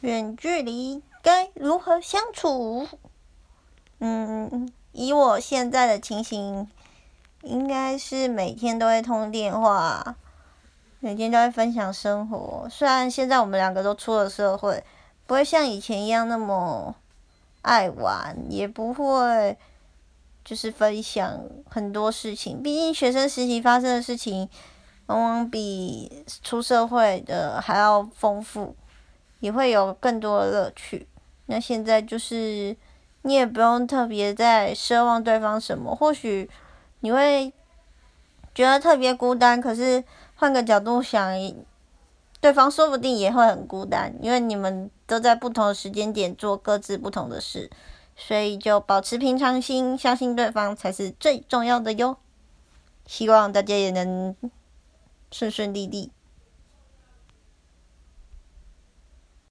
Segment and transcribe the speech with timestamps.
[0.00, 2.86] 远距离该如何相处？
[3.98, 6.68] 嗯，以我现在的情形，
[7.42, 10.14] 应该是每天都会通电话，
[11.00, 12.68] 每天都会分享生活。
[12.70, 14.84] 虽然现在我们两个都出了社会，
[15.26, 16.94] 不会像以前一样那么
[17.62, 19.58] 爱玩，也不会
[20.44, 22.62] 就是分享很多事情。
[22.62, 24.48] 毕竟学生时期发生的事情，
[25.06, 28.76] 往往比出社会的还要丰富。
[29.40, 31.06] 也会有更多的乐趣。
[31.46, 32.76] 那现在就是
[33.22, 36.48] 你也不用特别在奢望对方什么，或许
[37.00, 37.52] 你会
[38.54, 41.32] 觉得特别孤单，可是换个角度想，
[42.40, 47.70] 对方说不定也会很孤单，因为你们都在不同的时间点做各自不同的事，
[48.16, 52.16] 所以就保持平常心，相信对方才是最重要的哟。
[53.06, 54.36] 希望大家也能
[55.30, 56.10] 顺顺利利。